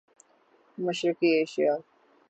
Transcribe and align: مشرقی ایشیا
مشرقی 0.77 1.27
ایشیا 1.27 1.83